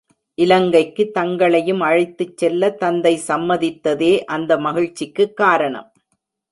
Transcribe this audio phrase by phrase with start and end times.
[0.33, 5.93] இலங்கைக்கு தங்களையும் அழைத்துச்செல்ல தந்தை சம்மதித்ததே அந்த மகிழ்ச்சிக்குக் காரணம்.